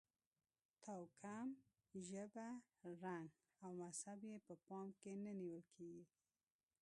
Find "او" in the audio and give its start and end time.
3.63-3.69